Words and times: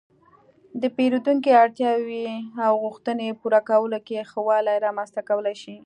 -د 0.79 0.83
پېرېدونکو 0.97 1.49
اړتیاو 1.61 2.03
او 2.65 2.71
غوښتنو 2.83 3.37
پوره 3.39 3.59
کولو 3.69 3.99
کې 4.07 4.27
ښه 4.29 4.39
والی 4.47 4.75
رامنځته 4.85 5.21
کولای 5.29 5.55
شئ 5.63 5.77